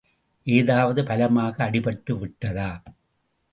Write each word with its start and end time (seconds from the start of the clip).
ஏதாவது 0.47 1.03
பலமாக 1.03 1.69
அடிபட்டு 1.69 2.19
விட்டதா? 2.19 2.83